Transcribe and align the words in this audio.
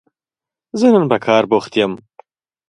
زه 0.79 0.87
نن 0.93 1.05
په 1.11 1.17
کار 1.25 1.43
بوخت 1.51 1.73
يم 1.81 1.93